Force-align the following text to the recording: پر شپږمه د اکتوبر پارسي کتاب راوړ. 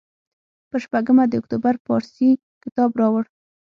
پر 0.69 0.79
شپږمه 0.85 1.23
د 1.27 1.33
اکتوبر 1.41 1.73
پارسي 1.85 2.29
کتاب 2.63 2.89
راوړ. 2.99 3.23